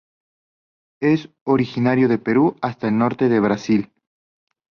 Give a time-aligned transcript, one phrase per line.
[0.99, 3.91] Es originario de Perú hasta el norte de Brasil.